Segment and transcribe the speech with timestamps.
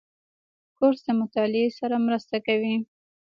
[0.77, 2.75] کورس د مطالعې سره مرسته کوي.